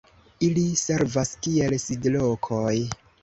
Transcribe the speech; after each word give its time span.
Ili 0.45 0.61
servas 0.83 1.33
kiel 1.47 1.77
sidlokoj. 1.85 2.75